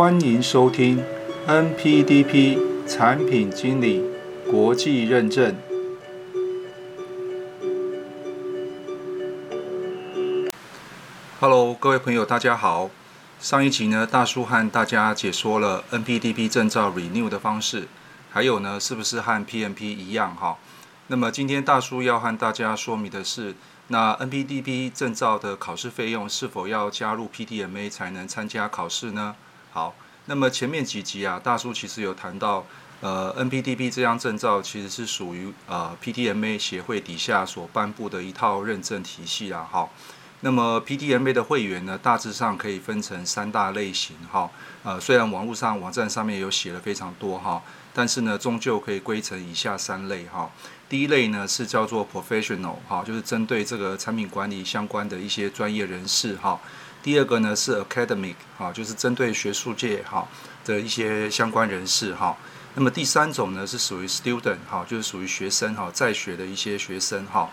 [0.00, 1.04] 欢迎收听
[1.46, 2.58] NPDP
[2.88, 4.02] 产品经理
[4.50, 5.54] 国际认证。
[11.38, 12.88] Hello，各位朋友，大家好。
[13.40, 17.86] 上一集呢，大叔和大家解说了 NPDP 证照 renew 的方式，
[18.30, 20.56] 还有呢，是不是和 PMP 一样哈？
[21.08, 23.54] 那么今天大叔要和大家说明的是。
[23.88, 29.34] 那 NPDP 证照的考试费用是否要加入 PTMA 才能参加考试呢？
[29.72, 29.94] 好，
[30.26, 32.66] 那么前面几集啊，大叔其实有谈到，
[33.00, 39.68] 呃，NPDP 这张证照其实是属于呃 PTMA 协会底下所颁布的一套认证体系啊。
[39.70, 39.92] 好，
[40.42, 44.50] 那么 PTMA 的会员呢，大致上可以分成三大类型哈。
[44.82, 50.50] 呃，虽然网络上网站上面有写了非常多哈，但是呢，终究可以归成以下三类哈。
[50.88, 56.58] 第一类呢是叫做 professional 哈，就是针对这个产品管理相关的一些专业人士哈。
[57.02, 60.26] 第二个呢是 academic 哈，就是针对学术界哈
[60.64, 62.34] 的一些相关人士哈。
[62.74, 67.50] 那么第三种呢是属于 student 哈，就是属于学生哈，在学的一些学生哈。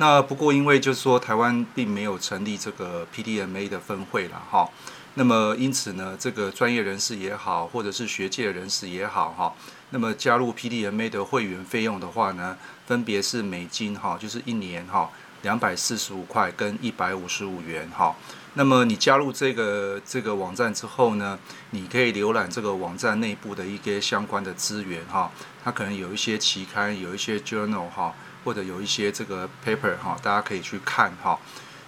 [0.00, 4.66] 那不过因为就是说台湾并没有成立这个 PDMA 的分会了哈。
[5.12, 9.52] 那么因此呢，这个专业人士也好，或者是学界人士也好哈。
[9.90, 12.56] 那么加入 PDMA 的会员费用的话呢，
[12.86, 15.10] 分别是美金哈，就是一年哈
[15.42, 18.16] 两百四十五块跟一百五十五元哈。
[18.54, 21.38] 那么你加入这个这个网站之后呢，
[21.72, 25.30] 你可以浏览这个网站内部的一些相关的资源哈。
[25.62, 31.38] 它可能有一些期刊，有一些 journal 哈，或者有一些这个 paper 哈，大家可以去看哈。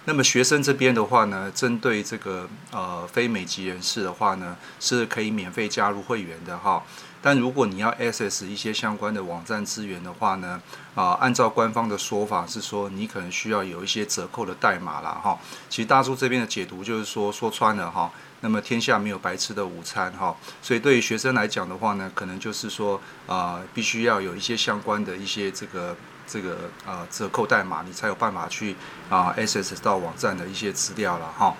[0.05, 6.83] 那么学生这边的话呢，针对这个呃非美籍人士的话呢，是可以免费加入会员的哈。
[7.21, 10.61] 但如果你要 access 一些相关的网站资源的话呢，
[10.93, 15.39] 啊，按照官方的说法是说，你可能需要有一些折扣的代码啦哈。
[15.69, 25.95] 其实大叔这边的解读就是说，说穿了哈，那么天下没有白吃的午餐哈，所以对于学生来讲的话呢，可能就是说啊，必须要有一些相关的一些这个。
[26.25, 28.75] 这个呃折扣代码，你才有办法去
[29.09, 31.55] 啊 access 到网站的一些资料了哈。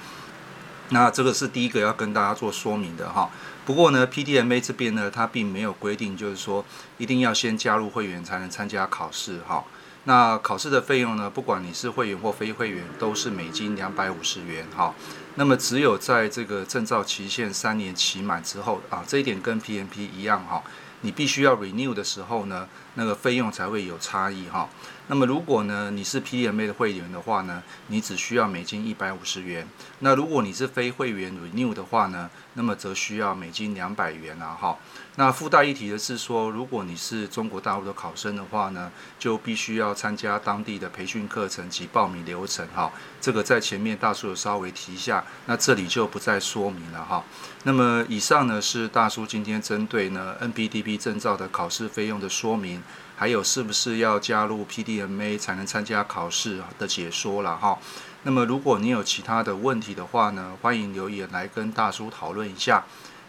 [0.89, 3.29] 那这个是第一个要跟大家做说明的哈。
[3.65, 6.63] 不过呢，PDMA 这边呢，它并没有规定，就是说
[6.97, 9.63] 一定要先加入会员才能参加考试哈。
[10.03, 14.93] 那考试的费用呢，不管你是会员或非会员，都是美金两百五十元哈。
[15.35, 20.61] 那么只有在这个证照期限三年期满之后啊，这一点跟 PMP 一样哈。
[21.03, 24.67] 你必须要 renew 的时候呢，那个费用才会有差异哈。
[25.07, 29.67] 那么如果呢你是 PMA 的会员的话呢，你只需要美金一百五十元。
[29.99, 34.77] 那如果你是非会员 renew 的话呢，那么则需要美金两百元啊哈。
[35.15, 42.91] 那附带一提的是说，如果你是中国大陆的考生的话呢，就必须要参加当地的培训课程及报名流程哈。
[43.21, 47.23] 这个在前面大叔有稍微提一下，那这里就不再说明了哈。
[47.65, 52.81] 那么以上呢是大叔今天针对呢 NPDP 证照的考试费用的说明。
[53.15, 57.77] 还有是不是要加入 PDMA 才能参加考试的解说了哈？
[58.23, 62.83] 那么如果你有其他的问题的话呢，欢迎留言来跟大叔讨论一下。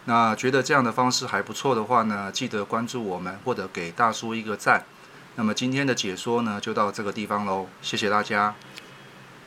[0.06, 4.84] 那觉得这样的方式还不错的话呢，记得关注我们或者给大叔一个赞。
[5.36, 8.54] 那么今天的解说呢，就到这个地方喽，谢谢大家。